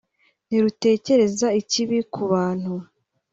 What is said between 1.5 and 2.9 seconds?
ikibi ku bantu